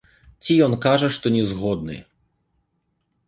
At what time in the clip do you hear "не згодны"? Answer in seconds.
1.35-1.97